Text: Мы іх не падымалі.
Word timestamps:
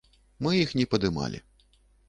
Мы 0.45 0.53
іх 0.61 0.73
не 0.81 0.87
падымалі. 0.95 1.45